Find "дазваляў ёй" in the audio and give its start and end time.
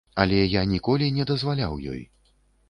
1.33-2.01